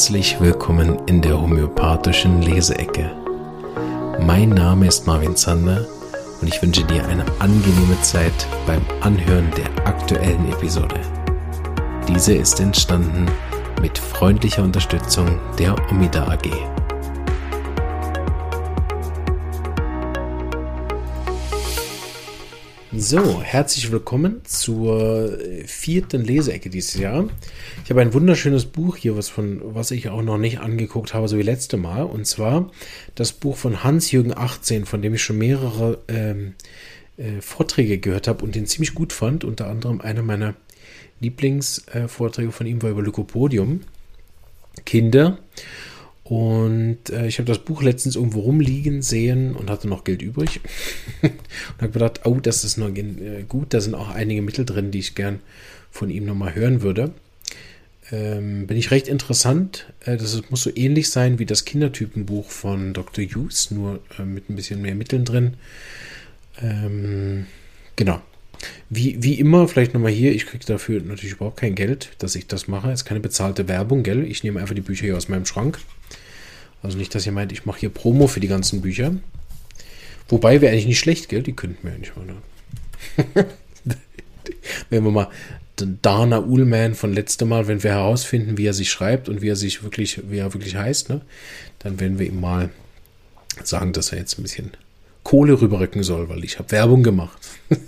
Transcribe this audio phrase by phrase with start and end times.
[0.00, 3.10] Herzlich willkommen in der homöopathischen Leseecke.
[4.18, 5.86] Mein Name ist Marvin Zander
[6.40, 8.32] und ich wünsche dir eine angenehme Zeit
[8.66, 10.98] beim Anhören der aktuellen Episode.
[12.08, 13.26] Diese ist entstanden
[13.82, 16.79] mit freundlicher Unterstützung der Omida AG.
[23.02, 27.30] So, herzlich willkommen zur vierten Leseecke dieses Jahr.
[27.82, 31.26] Ich habe ein wunderschönes Buch hier, was, von, was ich auch noch nicht angeguckt habe,
[31.26, 32.02] so wie letzte Mal.
[32.02, 32.70] Und zwar
[33.14, 36.56] das Buch von Hans-Jürgen 18, von dem ich schon mehrere ähm,
[37.16, 39.44] äh, Vorträge gehört habe und den ziemlich gut fand.
[39.44, 40.54] Unter anderem einer meiner
[41.20, 43.80] Lieblingsvorträge äh, von ihm war über Lykopodium.
[44.84, 45.38] Kinder.
[46.30, 50.60] Und äh, ich habe das Buch letztens irgendwo rumliegen sehen und hatte noch Geld übrig.
[51.22, 51.32] und
[51.80, 53.74] habe gedacht, oh, das ist noch äh, gut.
[53.74, 55.40] Da sind auch einige Mittel drin, die ich gern
[55.90, 57.10] von ihm nochmal hören würde.
[58.12, 59.92] Ähm, bin ich recht interessant.
[60.04, 63.24] Äh, das muss so ähnlich sein wie das Kindertypenbuch von Dr.
[63.24, 65.54] Hughes, nur äh, mit ein bisschen mehr Mitteln drin.
[66.62, 67.46] Ähm,
[67.96, 68.22] genau.
[68.88, 72.46] Wie, wie immer, vielleicht nochmal hier, ich kriege dafür natürlich überhaupt kein Geld, dass ich
[72.46, 72.92] das mache.
[72.92, 74.22] Es ist keine bezahlte Werbung, gell?
[74.22, 75.80] Ich nehme einfach die Bücher hier aus meinem Schrank.
[76.82, 79.14] Also nicht, dass ihr meint, ich mache hier Promo für die ganzen Bücher.
[80.28, 81.42] Wobei wäre eigentlich nicht schlecht, gell?
[81.42, 82.26] Die könnten wir eigentlich mal.
[82.26, 83.46] Ne?
[84.90, 85.28] wenn wir mal
[85.76, 89.56] Dana Ullman von letztem Mal, wenn wir herausfinden, wie er sich schreibt und wie er
[89.56, 91.22] sich wirklich, wie er wirklich heißt, ne?
[91.78, 92.70] dann werden wir ihm mal
[93.64, 94.72] sagen, dass er jetzt ein bisschen
[95.22, 97.38] Kohle rüberrücken soll, weil ich habe Werbung gemacht.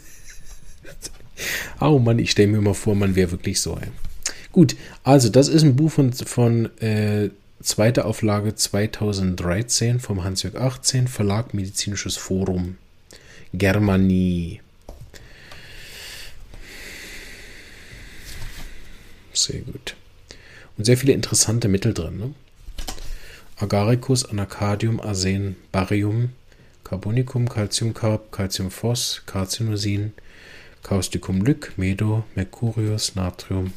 [1.80, 3.74] oh Mann, ich stelle mir immer vor, man wäre wirklich so.
[3.80, 3.88] Ey.
[4.52, 7.30] Gut, also das ist ein Buch von, von äh,
[7.62, 12.76] Zweite Auflage 2013 vom Hans-Jörg 18, Verlag Medizinisches Forum,
[13.52, 14.60] Germanie.
[19.32, 19.94] Sehr gut.
[20.76, 22.18] Und sehr viele interessante Mittel drin.
[22.18, 22.34] Ne?
[23.58, 26.30] Agaricus, Anacadium, Arsen, Barium,
[26.82, 30.14] Carbonicum, Calciumcarb, Calciumphos, Carcinosin,
[30.82, 33.72] Causticum Lyc, Medo, Mercurius, Natrium,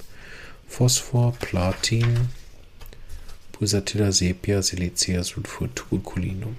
[0.67, 2.29] Phosphor, Platin,
[3.55, 6.57] Pulsatilla sepia, Silicea, Sulfur, Tuberculinum.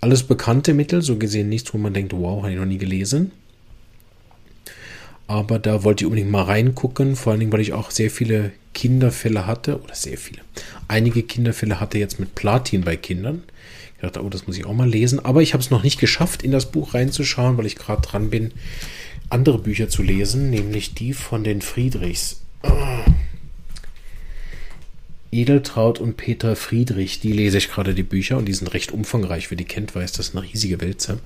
[0.00, 3.32] Alles bekannte Mittel, so gesehen nichts, wo man denkt, wow, habe ich noch nie gelesen.
[5.26, 8.52] Aber da wollte ich unbedingt mal reingucken, vor allen Dingen, weil ich auch sehr viele
[8.72, 10.40] Kinderfälle hatte, oder sehr viele,
[10.86, 13.42] einige Kinderfälle hatte jetzt mit Platin bei Kindern.
[13.96, 15.22] Ich dachte, oh, das muss ich auch mal lesen.
[15.22, 18.30] Aber ich habe es noch nicht geschafft, in das Buch reinzuschauen, weil ich gerade dran
[18.30, 18.52] bin,
[19.28, 22.40] andere Bücher zu lesen, nämlich die von den Friedrichs.
[22.62, 22.97] Oh.
[25.30, 29.50] Edeltraut und Peter Friedrich, die lese ich gerade die Bücher und die sind recht umfangreich.
[29.50, 31.18] Wer die kennt, weiß, das ist eine riesige Wälze.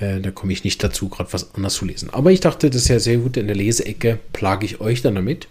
[0.00, 2.10] Äh, da komme ich nicht dazu, gerade was anderes zu lesen.
[2.10, 3.36] Aber ich dachte, das ist ja sehr gut.
[3.36, 5.46] In der Leseecke plage ich euch dann damit.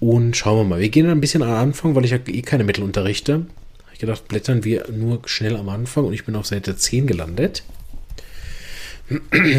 [0.00, 0.80] Und schauen wir mal.
[0.80, 3.46] Wir gehen ein bisschen am Anfang, weil ich ja eh keine Mittel unterrichte.
[3.92, 7.62] Ich gedacht, blättern wir nur schnell am Anfang und ich bin auf Seite 10 gelandet.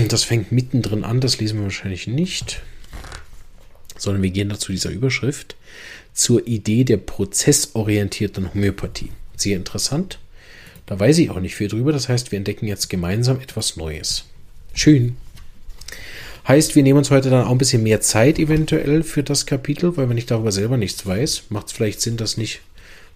[0.09, 2.61] Das fängt mittendrin an, das lesen wir wahrscheinlich nicht.
[3.97, 5.55] Sondern wir gehen dazu dieser Überschrift
[6.13, 9.11] zur Idee der prozessorientierten Homöopathie.
[9.35, 10.19] Sehr interessant.
[10.85, 11.91] Da weiß ich auch nicht viel drüber.
[11.91, 14.25] Das heißt, wir entdecken jetzt gemeinsam etwas Neues.
[14.73, 15.17] Schön.
[16.47, 19.95] Heißt, wir nehmen uns heute dann auch ein bisschen mehr Zeit eventuell für das Kapitel,
[19.95, 22.59] weil wenn ich darüber selber nichts weiß, macht es vielleicht Sinn, das nicht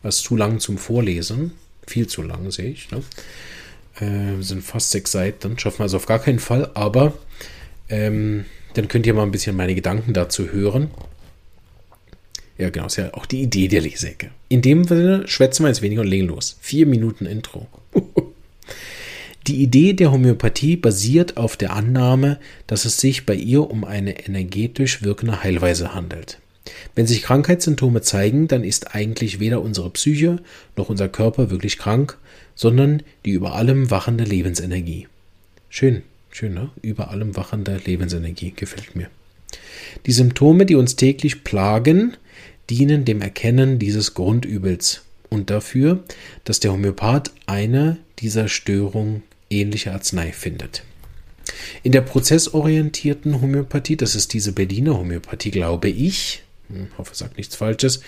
[0.01, 1.51] was zu lang zum Vorlesen.
[1.85, 2.89] Viel zu lang, sehe ich.
[2.91, 3.01] Ne?
[3.99, 5.59] Äh, sind fast sechs Seiten.
[5.59, 6.71] Schaffen wir also auf gar keinen Fall.
[6.73, 7.13] Aber
[7.89, 10.89] ähm, dann könnt ihr mal ein bisschen meine Gedanken dazu hören.
[12.57, 14.31] Ja, genau, ist ja auch die Idee der Leseecke.
[14.49, 16.57] In dem Sinne schwätzen wir jetzt weniger und legen los.
[16.59, 17.67] Vier Minuten Intro.
[19.47, 24.25] die Idee der Homöopathie basiert auf der Annahme, dass es sich bei ihr um eine
[24.25, 26.39] energetisch wirkende Heilweise handelt.
[26.95, 30.39] Wenn sich Krankheitssymptome zeigen, dann ist eigentlich weder unsere Psyche
[30.75, 32.17] noch unser Körper wirklich krank,
[32.55, 35.07] sondern die über allem wachende Lebensenergie.
[35.69, 36.01] Schön,
[36.31, 36.71] schön, ne?
[36.81, 39.09] Über allem wachende Lebensenergie gefällt mir.
[40.05, 42.17] Die Symptome, die uns täglich plagen,
[42.69, 46.03] dienen dem Erkennen dieses Grundübels und dafür,
[46.43, 50.83] dass der Homöopath eine dieser Störungen ähnliche Arznei findet.
[51.83, 57.33] In der prozessorientierten Homöopathie, das ist diese Berliner Homöopathie, glaube ich, hm, hoffe, ich sage
[57.37, 58.01] nichts Falsches.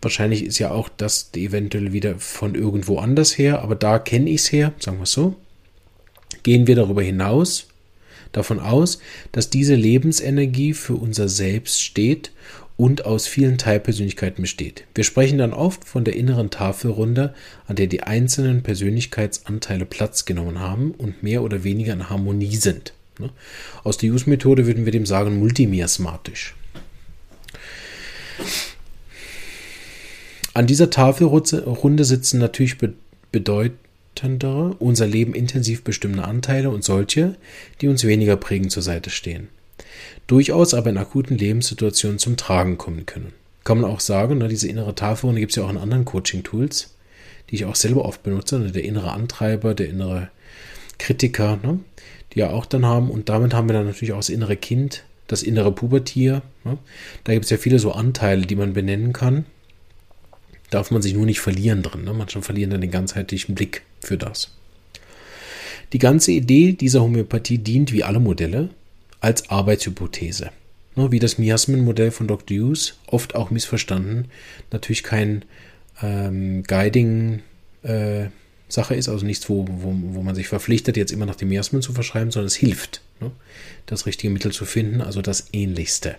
[0.00, 4.42] Wahrscheinlich ist ja auch das eventuell wieder von irgendwo anders her, aber da kenne ich
[4.42, 5.36] es her, sagen wir es so.
[6.42, 7.66] Gehen wir darüber hinaus,
[8.32, 8.98] davon aus,
[9.32, 12.32] dass diese Lebensenergie für unser Selbst steht
[12.76, 14.84] und aus vielen Teilpersönlichkeiten besteht.
[14.94, 17.34] Wir sprechen dann oft von der inneren Tafelrunde,
[17.66, 22.92] an der die einzelnen Persönlichkeitsanteile Platz genommen haben und mehr oder weniger in Harmonie sind.
[23.18, 23.30] Ne?
[23.82, 26.54] Aus der Use-Methode würden wir dem sagen multimiasmatisch.
[30.52, 32.76] An dieser Tafelrunde sitzen natürlich
[34.16, 37.36] bedeutendere, unser Leben intensiv bestimmende Anteile und solche,
[37.80, 39.48] die uns weniger prägend zur Seite stehen.
[40.26, 43.32] Durchaus aber in akuten Lebenssituationen zum Tragen kommen können.
[43.64, 46.94] Kann man auch sagen, ne, diese innere Tafelrunde gibt es ja auch in anderen Coaching-Tools,
[47.50, 48.58] die ich auch selber oft benutze.
[48.58, 50.30] Ne, der innere Antreiber, der innere
[50.98, 51.80] Kritiker, ne,
[52.32, 53.10] die ja auch dann haben.
[53.10, 56.42] Und damit haben wir dann natürlich auch das innere Kind, das innere Pubertier.
[57.24, 59.44] Da gibt es ja viele so Anteile, die man benennen kann
[60.70, 62.04] darf man sich nur nicht verlieren drin.
[62.04, 62.12] Ne?
[62.12, 64.50] Manche verlieren dann den ganzheitlichen Blick für das.
[65.92, 68.70] Die ganze Idee dieser Homöopathie dient wie alle Modelle
[69.20, 70.50] als Arbeitshypothese.
[70.96, 71.12] Ne?
[71.12, 72.56] Wie das Miasmen-Modell von Dr.
[72.56, 74.26] Hughes, oft auch missverstanden,
[74.72, 75.44] natürlich kein
[76.02, 77.42] ähm, Guiding
[77.82, 78.26] äh,
[78.68, 81.82] Sache ist, also nichts, wo, wo, wo man sich verpflichtet, jetzt immer nach dem Miasmen
[81.82, 83.30] zu verschreiben, sondern es hilft, ne?
[83.86, 86.16] das richtige Mittel zu finden, also das Ähnlichste.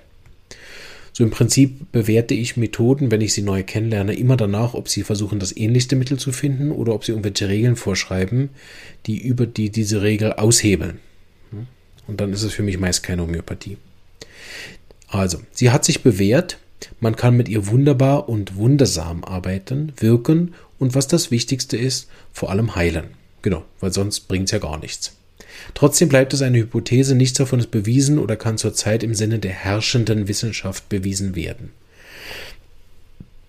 [1.17, 5.01] So im Prinzip bewerte ich Methoden, wenn ich sie neu kennenlerne, immer danach, ob sie
[5.01, 8.51] versuchen, das ähnlichste Mittel zu finden oder ob sie irgendwelche Regeln vorschreiben,
[9.07, 10.99] die über die diese Regel aushebeln.
[12.05, 13.77] Und dann ist es für mich meist keine Homöopathie.
[15.07, 16.59] Also, sie hat sich bewährt,
[16.99, 22.51] man kann mit ihr wunderbar und wundersam arbeiten, wirken und was das Wichtigste ist, vor
[22.51, 23.07] allem heilen.
[23.41, 25.17] Genau, weil sonst bringt es ja gar nichts.
[25.73, 29.51] Trotzdem bleibt es eine Hypothese, nichts davon ist bewiesen oder kann zurzeit im Sinne der
[29.51, 31.71] herrschenden Wissenschaft bewiesen werden.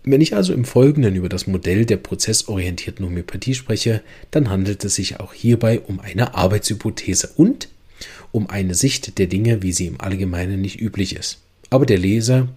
[0.05, 4.95] Wenn ich also im Folgenden über das Modell der prozessorientierten Homöopathie spreche, dann handelt es
[4.95, 7.69] sich auch hierbei um eine Arbeitshypothese und
[8.33, 11.39] um eine Sicht der Dinge, wie sie im Allgemeinen nicht üblich ist,
[11.71, 12.49] aber der Leser,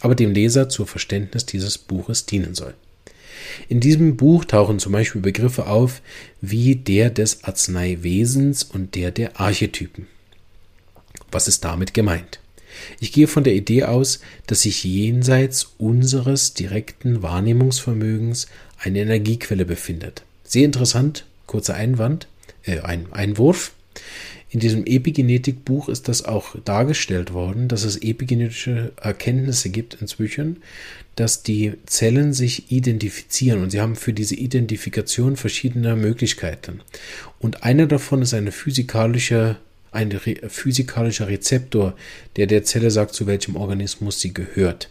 [0.00, 2.74] aber dem Leser zur Verständnis dieses Buches dienen soll.
[3.68, 6.02] In diesem Buch tauchen zum Beispiel Begriffe auf
[6.40, 10.06] wie der des Arzneiwesens und der der Archetypen.
[11.30, 12.40] Was ist damit gemeint?
[13.00, 18.46] Ich gehe von der Idee aus, dass sich jenseits unseres direkten Wahrnehmungsvermögens
[18.78, 20.22] eine Energiequelle befindet.
[20.44, 22.28] Sehr interessant, kurzer Einwand,
[22.64, 23.72] äh, ein Einwurf.
[24.50, 30.62] In diesem Epigenetikbuch ist das auch dargestellt worden, dass es epigenetische Erkenntnisse gibt inzwischen,
[31.16, 36.80] dass die Zellen sich identifizieren und sie haben für diese Identifikation verschiedene Möglichkeiten.
[37.38, 39.56] Und einer davon ist eine physikalische
[39.90, 40.12] ein
[40.48, 41.96] physikalischer Rezeptor,
[42.36, 44.90] der der Zelle sagt, zu welchem Organismus sie gehört.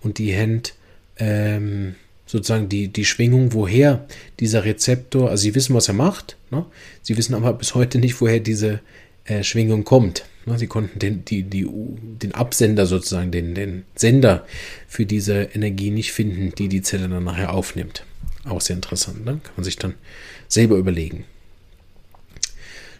[0.00, 0.74] Und die hängt
[1.16, 1.94] ähm,
[2.32, 4.06] sozusagen die, die Schwingung, woher
[4.40, 6.64] dieser Rezeptor, also sie wissen, was er macht, ne?
[7.02, 8.80] sie wissen aber bis heute nicht, woher diese
[9.26, 10.24] äh, Schwingung kommt.
[10.46, 10.58] Ne?
[10.58, 14.46] Sie konnten den, die, die, den Absender sozusagen, den, den Sender
[14.88, 18.06] für diese Energie nicht finden, die die Zelle dann nachher aufnimmt.
[18.46, 19.32] Auch sehr interessant, ne?
[19.42, 19.94] kann man sich dann
[20.48, 21.26] selber überlegen.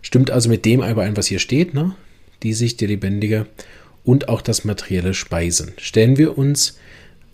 [0.02, 1.94] Stimmt also mit dem überein, was hier steht, ne?
[2.42, 3.46] die Sicht der Lebendige
[4.04, 5.72] und auch das materielle Speisen.
[5.78, 6.76] Stellen wir uns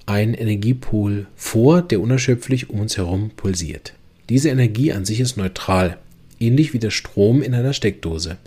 [0.08, 3.92] ein Energiepol vor, der unerschöpflich um uns herum pulsiert.
[4.30, 5.98] Diese Energie an sich ist neutral,
[6.40, 8.38] ähnlich wie der Strom in einer Steckdose.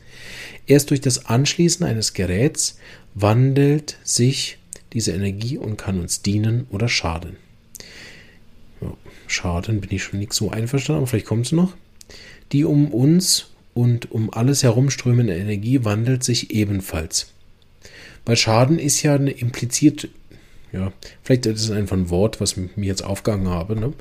[0.66, 2.80] Erst durch das Anschließen eines Geräts
[3.14, 4.58] wandelt sich
[4.94, 7.38] diese Energie und kann uns dienen oder schaden.
[9.28, 11.76] Schaden bin ich schon nicht so einverstanden, aber vielleicht kommt es noch.
[12.52, 17.32] Die um uns und um alles herumströmende Energie wandelt sich ebenfalls.
[18.26, 20.10] Weil Schaden ist ja eine impliziert
[20.74, 23.80] ja, vielleicht ist es einfach ein Wort, was mir jetzt aufgegangen habe.
[23.80, 23.94] Ne?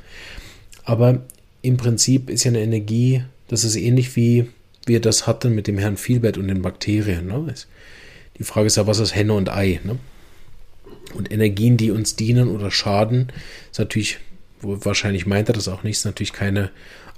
[0.84, 1.22] Aber
[1.62, 4.46] im Prinzip ist ja eine Energie, das ist ähnlich wie
[4.86, 7.26] wir das hatten mit dem Herrn Vielbert und den Bakterien.
[7.26, 7.54] Ne?
[8.38, 9.80] Die Frage ist ja, was ist Henne und Ei?
[9.84, 9.98] Ne?
[11.14, 13.32] Und Energien, die uns dienen oder schaden,
[13.70, 14.18] ist natürlich,
[14.62, 16.70] wahrscheinlich meint er das auch nicht, ist natürlich keine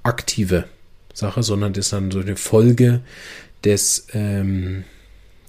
[0.02, 0.64] aktive
[1.14, 3.02] Sache, sondern das ist dann so eine Folge
[3.64, 4.84] des, ähm,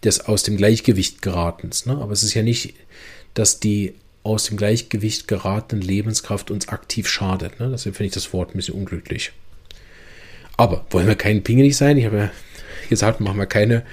[0.03, 1.85] des aus dem Gleichgewicht geratens.
[1.85, 1.97] Ne?
[1.97, 2.75] Aber es ist ja nicht
[3.33, 7.59] dass die aus dem Gleichgewicht geratene Lebenskraft uns aktiv schadet.
[7.59, 7.69] Ne?
[7.69, 9.33] Deswegen finde ich das Wort ein bisschen unglücklich.
[10.55, 11.97] Aber wollen wir kein pingelig sein?
[11.97, 12.31] Ich habe ja
[12.89, 13.83] gesagt, machen wir keine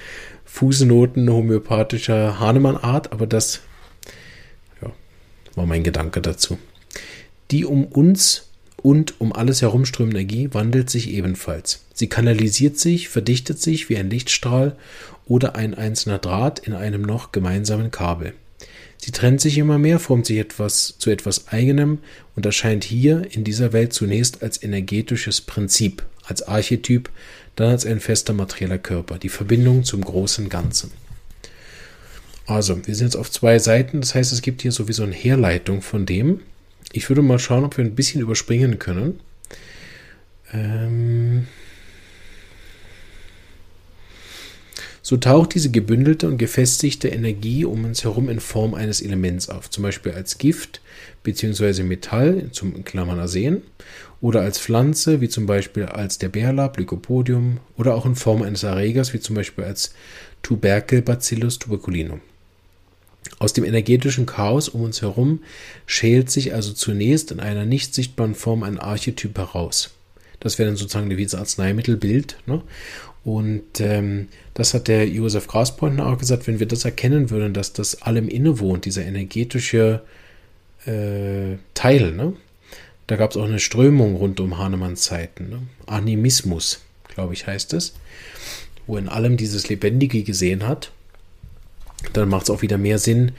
[0.44, 3.61] Fußnoten homöopathischer Hahnemann-Art, aber das
[4.82, 4.90] ja,
[5.54, 6.59] war mein Gedanke dazu.
[7.50, 11.85] Die um uns und um alles herumströmende Energie wandelt sich ebenfalls.
[11.92, 14.76] Sie kanalisiert sich, verdichtet sich wie ein Lichtstrahl
[15.26, 18.35] oder ein einzelner Draht in einem noch gemeinsamen Kabel.
[19.02, 21.99] Sie trennt sich immer mehr, formt sich etwas zu etwas eigenem
[22.37, 27.09] und erscheint hier in dieser Welt zunächst als energetisches Prinzip, als Archetyp,
[27.57, 30.92] dann als ein fester materieller Körper, die Verbindung zum großen Ganzen.
[32.47, 35.80] Also, wir sind jetzt auf zwei Seiten, das heißt, es gibt hier sowieso eine Herleitung
[35.83, 36.40] von dem.
[36.92, 39.21] Ich würde mal schauen, ob wir ein bisschen überspringen können.
[40.52, 41.47] Ähm
[45.02, 49.71] So taucht diese gebündelte und gefestigte Energie um uns herum in Form eines Elements auf,
[49.71, 50.80] zum Beispiel als Gift
[51.23, 51.83] bzw.
[51.83, 53.62] Metall, zum Klammern Arsen,
[54.21, 58.62] oder als Pflanze, wie zum Beispiel als der Bärlab, Lycopodium, oder auch in Form eines
[58.62, 59.95] Erregers, wie zum Beispiel als
[60.42, 62.21] Tuberkelbacillus tuberculinum.
[63.38, 65.40] Aus dem energetischen Chaos um uns herum
[65.87, 69.90] schält sich also zunächst in einer nicht sichtbaren Form ein Archetyp heraus.
[70.40, 72.38] Das wäre dann sozusagen wie das Arzneimittelbild.
[72.47, 72.62] Ne?
[73.24, 77.72] Und ähm, das hat der Josef Graspointner auch gesagt, wenn wir das erkennen würden, dass
[77.72, 80.02] das allem innewohnt, dieser energetische
[80.86, 82.12] äh, Teil.
[82.12, 82.34] Ne?
[83.06, 85.50] Da gab es auch eine Strömung rund um Hahnemanns Zeiten.
[85.50, 85.62] Ne?
[85.86, 87.94] Animismus, glaube ich, heißt es,
[88.86, 90.90] wo in allem dieses Lebendige gesehen hat.
[92.14, 93.32] Dann macht es auch wieder mehr Sinn.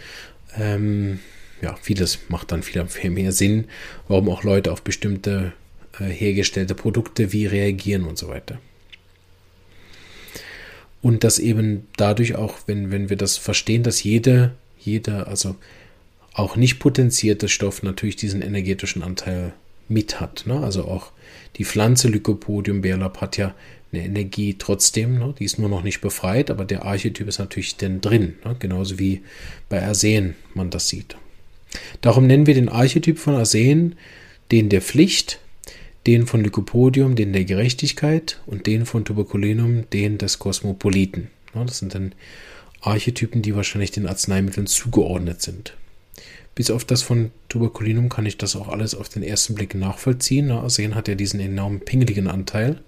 [0.55, 1.19] Ähm,
[1.61, 3.65] ja, vieles macht dann viel, viel mehr Sinn,
[4.07, 5.53] warum auch Leute auf bestimmte
[5.99, 8.59] äh, hergestellte Produkte wie reagieren und so weiter.
[11.01, 15.55] Und dass eben dadurch auch, wenn, wenn wir das verstehen, dass jede, jeder, also
[16.33, 19.53] auch nicht potenzierte Stoff natürlich diesen energetischen Anteil
[19.87, 20.45] mit hat.
[20.45, 20.59] Ne?
[20.59, 21.11] Also auch
[21.57, 23.53] die Pflanze Lycopodium Bärlab hat ja
[23.91, 25.35] eine Energie trotzdem, ne?
[25.37, 28.55] die ist nur noch nicht befreit, aber der Archetyp ist natürlich denn drin, ne?
[28.57, 29.21] genauso wie
[29.67, 31.17] bei Arsen man das sieht.
[31.99, 33.95] Darum nennen wir den Archetyp von Arsen
[34.51, 35.39] den der Pflicht,
[36.07, 41.29] den von Lycopodium, den der Gerechtigkeit und den von Tuberculinum, den des Kosmopoliten.
[41.53, 42.13] Das sind dann
[42.81, 45.75] Archetypen, die wahrscheinlich den Arzneimitteln zugeordnet sind.
[46.55, 50.51] Bis auf das von Tuberculinum kann ich das auch alles auf den ersten Blick nachvollziehen.
[50.51, 52.81] Arsen hat ja diesen enormen pingeligen Anteil.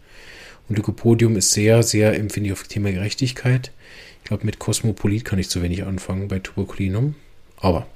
[0.67, 3.71] Und Lycopodium ist sehr, sehr empfindlich auf das Thema Gerechtigkeit.
[4.23, 7.15] Ich glaube, mit Kosmopolit kann ich zu wenig anfangen bei Tuberculinum.
[7.57, 7.87] Aber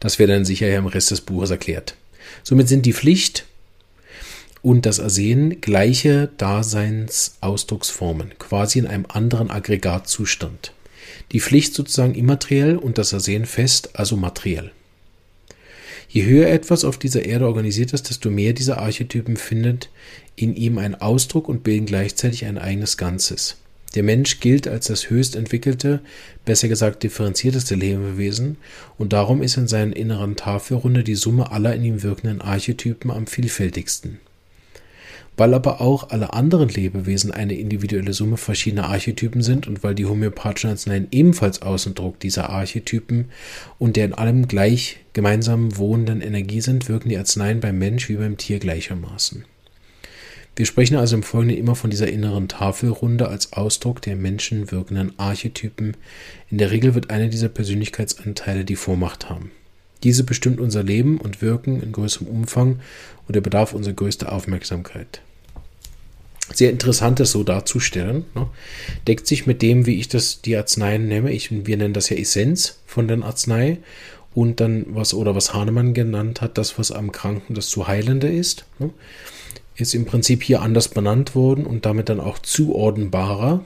[0.00, 1.96] das wäre dann sicher ja im Rest des Buches erklärt.
[2.42, 3.46] Somit sind die Pflicht,
[4.66, 10.72] und das Ersehen gleiche Daseinsausdrucksformen, quasi in einem anderen Aggregatzustand.
[11.30, 14.72] Die Pflicht sozusagen immateriell und das Ersehen fest, also materiell.
[16.08, 19.88] Je höher etwas auf dieser Erde organisiert ist, desto mehr dieser Archetypen findet
[20.34, 23.58] in ihm einen Ausdruck und bilden gleichzeitig ein eigenes Ganzes.
[23.94, 26.00] Der Mensch gilt als das höchst entwickelte,
[26.44, 28.56] besser gesagt differenzierteste Lebewesen
[28.98, 33.28] und darum ist in seiner inneren Tafelrunde die Summe aller in ihm wirkenden Archetypen am
[33.28, 34.18] vielfältigsten.
[35.36, 40.06] Weil aber auch alle anderen Lebewesen eine individuelle Summe verschiedener Archetypen sind und weil die
[40.06, 43.26] homöopathischen Arzneien ebenfalls Ausdruck dieser Archetypen
[43.78, 48.16] und der in allem gleich gemeinsam wohnenden Energie sind, wirken die Arzneien beim Mensch wie
[48.16, 49.44] beim Tier gleichermaßen.
[50.56, 55.12] Wir sprechen also im Folgenden immer von dieser inneren Tafelrunde als Ausdruck der Menschen wirkenden
[55.18, 55.98] Archetypen.
[56.50, 59.50] In der Regel wird einer dieser Persönlichkeitsanteile die Vormacht haben.
[60.02, 62.80] Diese bestimmt unser Leben und Wirken in größerem Umfang
[63.26, 65.20] und der bedarf unserer größten Aufmerksamkeit
[66.54, 68.24] sehr interessant, das so darzustellen.
[68.34, 68.48] Ne?
[69.06, 71.32] Deckt sich mit dem, wie ich das die Arzneien nenne.
[71.32, 73.78] Ich, wir nennen das ja Essenz von den Arznei.
[74.34, 78.28] Und dann was, oder was Hahnemann genannt hat, das, was am Kranken das zu Heilende
[78.28, 78.90] ist, ne?
[79.76, 83.64] ist im Prinzip hier anders benannt worden und damit dann auch zuordnenbarer,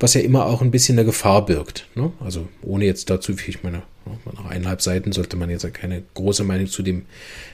[0.00, 1.86] was ja immer auch ein bisschen eine Gefahr birgt.
[1.94, 2.12] Ne?
[2.20, 3.82] Also ohne jetzt dazu, ich meine,
[4.34, 7.06] nach eineinhalb Seiten sollte man jetzt keine große Meinung zu dem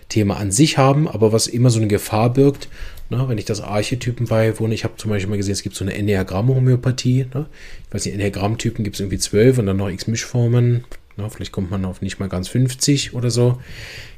[0.09, 2.69] Thema an sich haben, aber was immer so eine Gefahr birgt,
[3.11, 5.85] Ne, wenn ich das Archetypen beiwohne, ich habe zum Beispiel mal gesehen, es gibt so
[5.85, 7.27] eine Enneagramm-Homöopathie.
[7.35, 7.47] Ne?
[7.89, 10.85] Ich weiß nicht, Enneagramm-Typen gibt es irgendwie zwölf und dann noch x Mischformen.
[11.17, 11.29] Ne?
[11.29, 13.61] Vielleicht kommt man auf nicht mal ganz 50 oder so.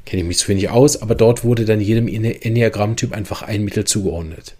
[0.05, 3.85] Kenne ich mich zu wenig aus, aber dort wurde dann jedem Enneagramm-Typ einfach ein Mittel
[3.85, 4.55] zugeordnet.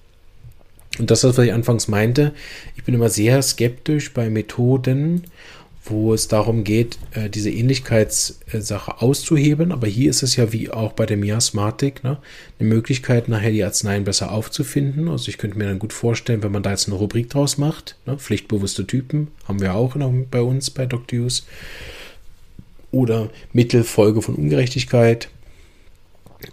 [1.00, 2.34] Und das, was ich anfangs meinte,
[2.76, 5.24] ich bin immer sehr skeptisch bei Methoden
[5.86, 9.72] wo es darum geht, äh, diese Ähnlichkeitssache auszuheben.
[9.72, 12.18] Aber hier ist es ja wie auch bei der Miasmatik ne,
[12.60, 15.10] eine Möglichkeit, nachher die Arzneien besser aufzufinden.
[15.10, 17.98] Also ich könnte mir dann gut vorstellen, wenn man da jetzt eine Rubrik draus macht,
[18.06, 21.20] ne, pflichtbewusste Typen haben wir auch noch bei uns bei Dr.
[21.20, 21.46] Hughes.
[22.92, 25.30] Oder Mittelfolge von Ungerechtigkeit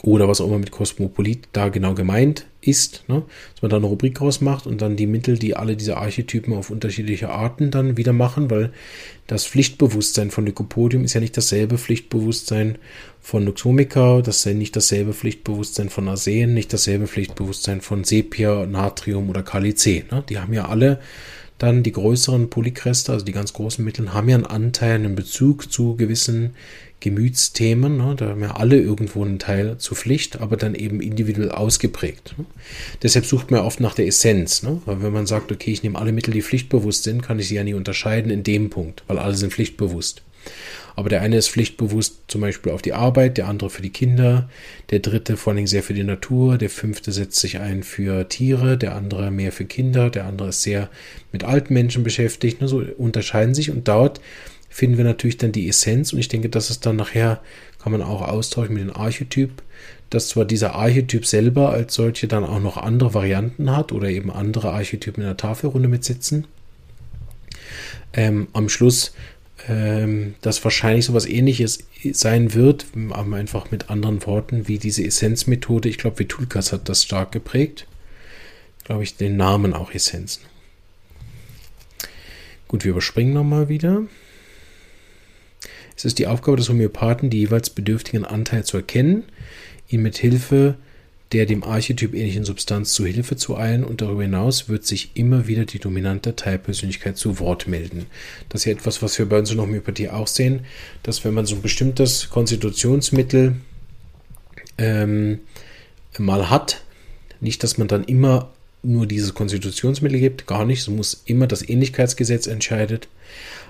[0.03, 3.23] oder was auch immer mit Kosmopolit da genau gemeint ist, ne?
[3.53, 6.71] dass man da eine Rubrik rausmacht und dann die Mittel, die alle diese Archetypen auf
[6.71, 8.73] unterschiedliche Arten dann wieder machen, weil
[9.27, 12.79] das Pflichtbewusstsein von Lycopodium ist ja nicht dasselbe Pflichtbewusstsein
[13.21, 18.67] von Luxomica, das ist ja nicht dasselbe Pflichtbewusstsein von Arsen, nicht dasselbe Pflichtbewusstsein von Sepia,
[18.67, 20.05] Natrium oder Kali C.
[20.11, 20.25] Ne?
[20.29, 21.01] Die haben ja alle
[21.61, 25.71] dann die größeren Polykreste, also die ganz großen Mittel, haben ja einen Anteil, einen Bezug
[25.71, 26.55] zu gewissen
[27.01, 27.97] Gemütsthemen.
[27.97, 28.15] Ne?
[28.17, 32.35] Da haben ja alle irgendwo einen Teil zur Pflicht, aber dann eben individuell ausgeprägt.
[32.39, 32.45] Ne?
[33.03, 34.63] Deshalb sucht man oft nach der Essenz.
[34.63, 34.81] Ne?
[34.85, 37.57] Weil wenn man sagt, okay, ich nehme alle Mittel, die pflichtbewusst sind, kann ich sie
[37.57, 40.23] ja nie unterscheiden in dem Punkt, weil alle sind pflichtbewusst.
[40.97, 44.51] Aber der eine ist pflichtbewusst zum Beispiel auf die Arbeit, der andere für die Kinder,
[44.91, 48.77] der dritte vor allem sehr für die Natur, der fünfte setzt sich ein für Tiere,
[48.77, 50.91] der andere mehr für Kinder, der andere ist sehr
[51.33, 52.61] mit alten Menschen beschäftigt.
[52.61, 54.21] Ne, so unterscheiden sich und dort
[54.71, 57.43] finden wir natürlich dann die Essenz und ich denke, dass es dann nachher
[57.83, 59.63] kann man auch austauschen mit dem Archetyp,
[60.11, 64.31] dass zwar dieser Archetyp selber als solche dann auch noch andere Varianten hat oder eben
[64.31, 66.47] andere Archetypen in der Tafelrunde mitsitzen.
[68.13, 69.13] Ähm, am Schluss
[69.69, 75.05] ähm, das wahrscheinlich so was ähnliches sein wird, aber einfach mit anderen Worten, wie diese
[75.05, 75.89] Essenzmethode.
[75.89, 77.87] Ich glaube, Vitulkas hat das stark geprägt.
[78.85, 80.43] Glaube ich, den Namen auch Essenzen.
[82.69, 84.03] Gut, wir überspringen nochmal wieder.
[86.01, 89.25] Es ist die Aufgabe des Homöopathen, die jeweils bedürftigen Anteil zu erkennen,
[89.91, 90.77] ihn mit Hilfe
[91.33, 95.47] der dem Archetyp ähnlichen Substanz zu Hilfe zu eilen und darüber hinaus wird sich immer
[95.47, 98.07] wieder die dominante Teilpersönlichkeit zu Wort melden.
[98.49, 100.61] Das ist ja etwas, was wir bei uns in der Homöopathie auch sehen,
[101.03, 103.57] dass wenn man so ein bestimmtes Konstitutionsmittel
[104.79, 105.41] ähm,
[106.17, 106.83] mal hat,
[107.43, 108.51] nicht, dass man dann immer
[108.83, 113.07] nur dieses Konstitutionsmittel gibt, gar nicht, so muss immer das Ähnlichkeitsgesetz entscheidet,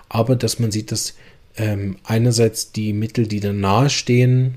[0.09, 1.15] aber dass man sieht, dass
[1.61, 4.55] ähm, einerseits die Mittel, die dann nahestehen,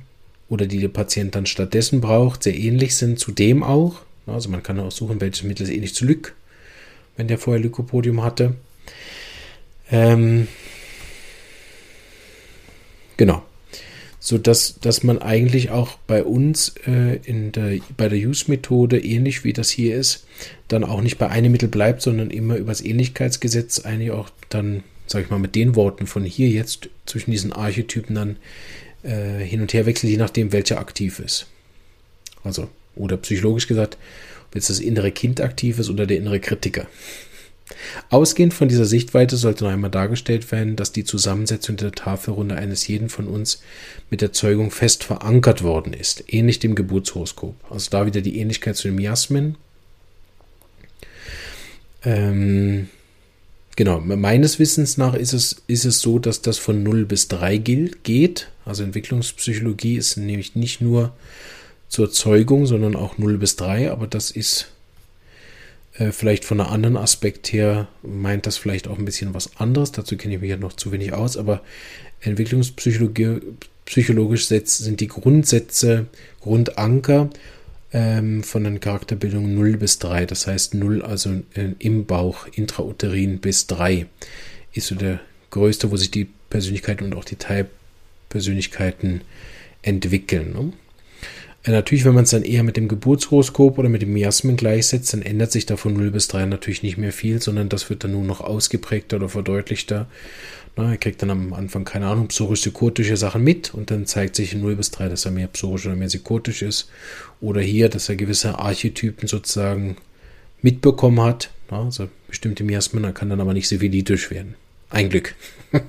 [0.53, 4.01] oder die der Patient dann stattdessen braucht, sehr ähnlich sind zu dem auch.
[4.27, 6.35] Also man kann auch suchen, welches Mittel ist ähnlich zu Lyk,
[7.17, 8.55] wenn der vorher Lykopodium hatte.
[9.91, 10.47] Ähm,
[13.17, 13.43] genau.
[14.19, 19.43] So dass, dass man eigentlich auch bei uns äh, in der, bei der Use-Methode, ähnlich
[19.43, 20.25] wie das hier ist,
[20.69, 24.83] dann auch nicht bei einem Mittel bleibt, sondern immer über das Ähnlichkeitsgesetz eigentlich auch dann,
[25.13, 28.37] sag ich mal, mit den Worten von hier jetzt zwischen diesen Archetypen dann
[29.03, 31.45] äh, hin und her wechselt, je nachdem, welcher aktiv ist.
[32.43, 33.97] Also, oder psychologisch gesagt,
[34.47, 36.87] ob jetzt das innere Kind aktiv ist oder der innere Kritiker.
[38.09, 42.87] Ausgehend von dieser Sichtweite sollte noch einmal dargestellt werden, dass die Zusammensetzung der Tafelrunde eines
[42.87, 43.61] jeden von uns
[44.09, 47.55] mit der Zeugung fest verankert worden ist, ähnlich dem Geburtshoroskop.
[47.69, 49.55] Also da wieder die Ähnlichkeit zu dem Jasmin.
[52.03, 52.89] Ähm,
[53.75, 57.57] Genau, meines Wissens nach ist es, ist es so, dass das von 0 bis 3
[57.57, 58.49] gilt, geht.
[58.65, 61.13] Also Entwicklungspsychologie ist nämlich nicht nur
[61.89, 64.67] zur Zeugung, sondern auch 0 bis 3, aber das ist
[65.95, 69.91] äh, vielleicht von einem anderen Aspekt her, meint das vielleicht auch ein bisschen was anderes.
[69.91, 71.61] Dazu kenne ich mich ja noch zu wenig aus, aber
[72.21, 73.41] Entwicklungspsychologie
[73.85, 76.07] psychologisch sind die Grundsätze,
[76.41, 77.29] Grundanker
[77.93, 80.25] ähm, von den Charakterbildungen 0 bis 3.
[80.25, 84.07] Das heißt 0 also äh, im Bauch, intrauterin bis 3
[84.73, 85.19] ist so der
[85.51, 89.21] größte, wo sich die Persönlichkeiten und auch die Teilpersönlichkeiten
[89.83, 90.53] entwickeln.
[90.53, 90.73] Ne?
[91.63, 95.13] Äh, natürlich, wenn man es dann eher mit dem Geburtshoroskop oder mit dem Miasmen gleichsetzt,
[95.13, 98.03] dann ändert sich da von 0 bis 3 natürlich nicht mehr viel, sondern das wird
[98.03, 100.07] dann nur noch ausgeprägter oder verdeutlichter.
[100.75, 104.53] Na, er kriegt dann am Anfang, keine Ahnung, psorisch-psychotische Sachen mit und dann zeigt sich
[104.53, 106.89] in 0 bis 3, dass er mehr psorisch oder mehr psychotisch ist.
[107.41, 109.97] Oder hier, dass er gewisse Archetypen sozusagen
[110.63, 111.51] mitbekommen hat.
[111.69, 114.55] Na, also bestimmte Miasmen, er kann dann aber nicht sivilitisch werden.
[114.89, 115.35] Ein Glück.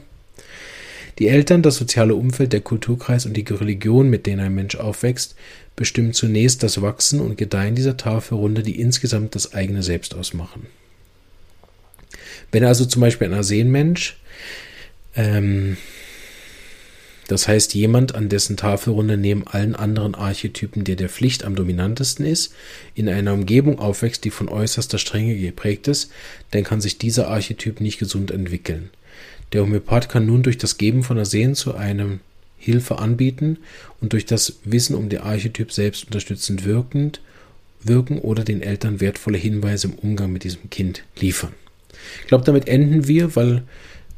[1.19, 5.37] Die Eltern, das soziale Umfeld, der Kulturkreis und die Religion, mit denen ein Mensch aufwächst,
[5.77, 10.67] bestimmen zunächst das Wachsen und Gedeihen dieser Tafelrunde, die insgesamt das eigene Selbst ausmachen.
[12.51, 14.19] Wenn also zum Beispiel ein Arsenmensch
[15.17, 15.77] ähm,
[17.27, 22.27] das heißt, jemand, an dessen Tafelrunde neben allen anderen Archetypen der der Pflicht am dominantesten
[22.27, 22.55] ist,
[22.95, 26.11] in einer Umgebung aufwächst, die von äußerster Strenge geprägt ist,
[26.51, 28.91] dann kann sich dieser Archetyp nicht gesund entwickeln.
[29.53, 32.21] Der Homöopath kann nun durch das Geben von Arsen zu einem
[32.59, 33.59] Hilfe anbieten
[34.01, 37.21] und durch das Wissen um den Archetyp selbst unterstützend wirkend
[37.83, 41.53] wirken oder den Eltern wertvolle Hinweise im Umgang mit diesem Kind liefern.
[42.23, 43.63] Ich glaube, damit enden wir, weil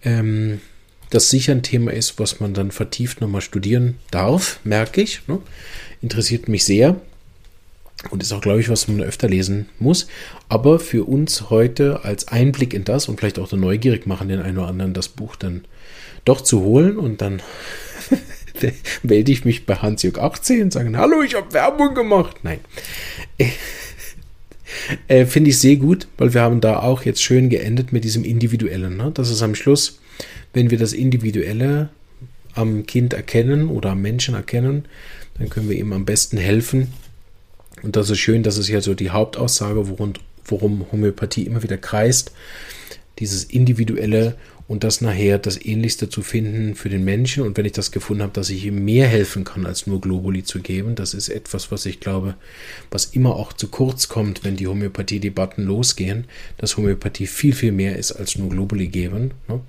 [0.03, 0.61] ähm,
[1.11, 5.27] das sicher ein Thema ist, was man dann vertieft nochmal studieren darf, merke ich.
[5.29, 5.38] Ne?
[6.03, 7.01] Interessiert mich sehr
[8.11, 10.07] und ist auch, glaube ich, was man öfter lesen muss.
[10.49, 14.40] Aber für uns heute als Einblick in das und vielleicht auch der neugierig machen, den
[14.40, 15.64] einen oder anderen das Buch dann
[16.25, 17.40] doch zu holen und dann
[19.03, 22.38] melde ich mich bei Hans-Jörg 18 und sage, hallo, ich habe Werbung gemacht.
[22.42, 22.61] Nein.
[25.07, 28.25] Äh, Finde ich sehr gut, weil wir haben da auch jetzt schön geendet mit diesem
[28.25, 28.97] Individuellen.
[28.97, 29.12] Ne?
[29.14, 30.01] Das ist am Schluss
[30.57, 31.90] wenn wir das Individuelle
[32.55, 34.87] am Kind erkennen oder am Menschen erkennen,
[35.37, 36.95] dann können wir ihm am besten helfen.
[37.83, 40.14] Und das ist schön, das ist ja so die Hauptaussage, worum,
[40.47, 42.33] worum Homöopathie immer wieder kreist.
[43.19, 44.37] dieses individuelle
[44.68, 47.44] und das nachher das Ähnlichste zu finden für den Menschen.
[47.44, 50.42] Und wenn ich das gefunden habe, dass ich ihm mehr helfen kann, als nur Globuli
[50.42, 52.35] zu geben, das ist etwas, was ich glaube,
[52.90, 56.24] was immer auch zu kurz kommt, wenn die Homöopathie-Debatten losgehen,
[56.59, 59.33] dass Homöopathie viel, viel mehr ist als nur Globuli geben.
[59.48, 59.61] Ne?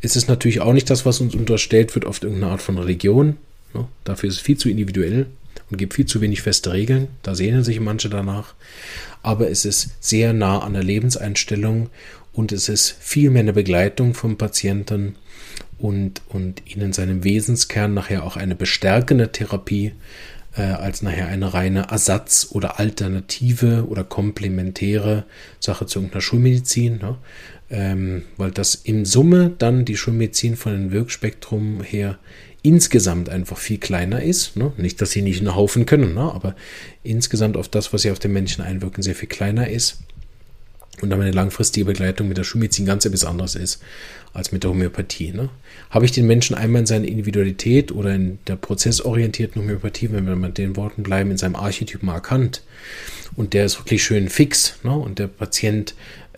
[0.00, 3.36] Es ist natürlich auch nicht das, was uns unterstellt wird, oft irgendeine Art von Religion.
[3.74, 3.86] Ne?
[4.04, 5.26] Dafür ist es viel zu individuell
[5.70, 7.08] und gibt viel zu wenig feste Regeln.
[7.22, 8.54] Da sehnen sich manche danach.
[9.22, 11.90] Aber es ist sehr nah an der Lebenseinstellung
[12.38, 15.16] und es ist viel mehr eine Begleitung vom Patienten
[15.76, 19.92] und, und ihnen seinem Wesenskern nachher auch eine bestärkende Therapie
[20.56, 25.24] äh, als nachher eine reine Ersatz- oder alternative oder komplementäre
[25.58, 26.98] Sache zu irgendeiner Schulmedizin.
[26.98, 27.18] Ne?
[27.70, 32.20] Ähm, weil das in Summe dann die Schulmedizin von dem Wirkspektrum her
[32.62, 34.56] insgesamt einfach viel kleiner ist.
[34.56, 34.70] Ne?
[34.76, 36.32] Nicht, dass sie nicht einen Haufen können, ne?
[36.32, 36.54] aber
[37.02, 40.04] insgesamt auf das, was sie auf den Menschen einwirken, sehr viel kleiner ist
[41.00, 43.82] und dann eine langfristige Begleitung mit der Schulmedizin ganz etwas anderes ist
[44.32, 45.32] als mit der Homöopathie.
[45.32, 45.48] Ne?
[45.90, 50.36] Habe ich den Menschen einmal in seiner Individualität oder in der prozessorientierten Homöopathie, wenn wir
[50.36, 52.62] mit den Worten bleiben, in seinem Archetypen erkannt
[53.36, 54.92] und der ist wirklich schön fix ne?
[54.92, 55.94] und der Patient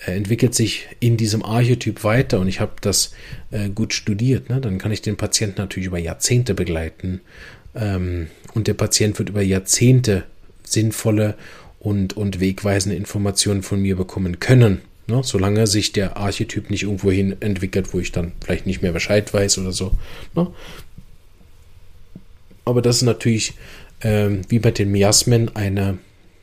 [0.07, 3.13] äh, entwickelt sich in diesem Archetyp weiter und ich habe das
[3.51, 4.61] äh, gut studiert, ne?
[4.61, 7.21] dann kann ich den Patienten natürlich über Jahrzehnte begleiten
[7.75, 10.25] ähm, und der Patient wird über Jahrzehnte
[10.63, 11.35] sinnvolle
[11.81, 14.83] und, und wegweisende Informationen von mir bekommen können.
[15.07, 15.23] Ne?
[15.25, 19.33] Solange sich der Archetyp nicht irgendwo hin entwickelt, wo ich dann vielleicht nicht mehr Bescheid
[19.33, 19.93] weiß oder so.
[20.37, 20.47] Ne?
[22.65, 23.55] Aber das ist natürlich
[24.03, 25.99] ähm, wie bei den Miasmen eine,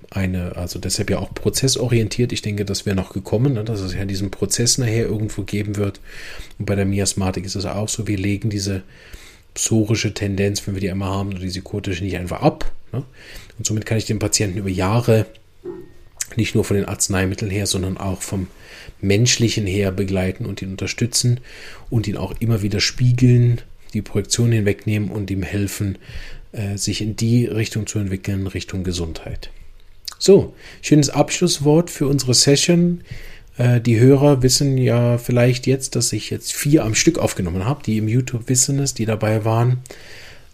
[0.09, 2.33] eine, also deshalb ja auch prozessorientiert.
[2.33, 3.63] Ich denke, das wäre noch gekommen, ne?
[3.63, 6.01] dass es ja diesen Prozess nachher irgendwo geben wird.
[6.57, 8.81] Und bei der Miasmatik ist es auch so, wir legen diese
[9.57, 12.71] psorische Tendenz, wenn wir die einmal haben, oder die psychotische nicht einfach ab.
[12.93, 13.03] Ne?
[13.57, 15.25] Und somit kann ich den Patienten über Jahre
[16.35, 18.47] nicht nur von den Arzneimitteln her, sondern auch vom
[19.01, 21.39] menschlichen her begleiten und ihn unterstützen
[21.89, 23.61] und ihn auch immer wieder spiegeln,
[23.93, 25.97] die Projektion hinwegnehmen und ihm helfen,
[26.51, 29.49] äh, sich in die Richtung zu entwickeln, Richtung Gesundheit.
[30.19, 33.01] So, schönes Abschlusswort für unsere Session.
[33.57, 37.83] Äh, die Hörer wissen ja vielleicht jetzt, dass ich jetzt vier am Stück aufgenommen habe.
[37.83, 39.79] Die im YouTube wissen es, die dabei waren.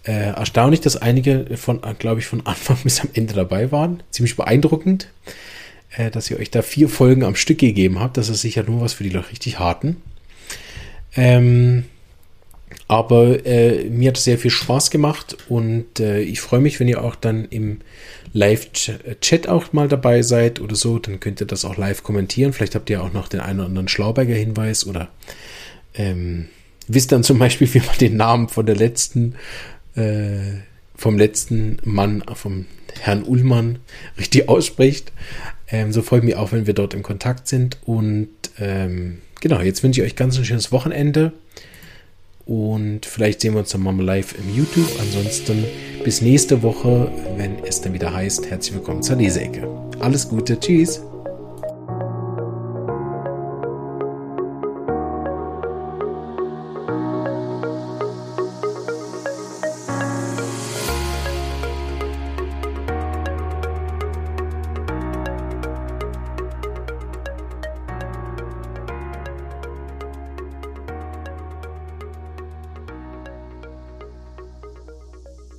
[0.04, 4.04] Äh, erstaunlich, dass einige von, glaube ich, von Anfang bis am Ende dabei waren.
[4.12, 5.08] Ziemlich beeindruckend,
[5.96, 8.18] äh, dass ihr euch da vier Folgen am Stück gegeben habt.
[8.18, 9.98] Das ist sicher nur was für die Leute richtig harten.
[11.16, 11.86] Ähm,
[12.88, 16.88] aber äh, mir hat es sehr viel Spaß gemacht und äh, ich freue mich, wenn
[16.88, 17.80] ihr auch dann im
[18.34, 21.00] Live-Chat auch mal dabei seid oder so.
[21.00, 22.52] Dann könnt ihr das auch live kommentieren.
[22.54, 25.10] Vielleicht habt ihr auch noch den einen oder anderen Schlauberger Hinweis oder
[25.94, 26.48] ähm,
[26.88, 29.36] wisst dann zum Beispiel, wie man den Namen von der letzten,
[29.96, 30.58] äh,
[30.96, 32.66] vom letzten Mann, vom
[33.00, 33.80] Herrn Ullmann
[34.18, 35.12] richtig ausspricht.
[35.70, 37.78] Ähm, so freue ich mich auch, wenn wir dort in Kontakt sind.
[37.86, 41.34] Und ähm, genau, jetzt wünsche ich euch ganz ein schönes Wochenende.
[42.46, 44.90] Und vielleicht sehen wir uns dann mal live im YouTube.
[45.00, 45.64] Ansonsten
[46.04, 49.68] bis nächste Woche, wenn es dann wieder heißt, herzlich willkommen zur Leseecke.
[50.00, 51.02] Alles Gute, tschüss.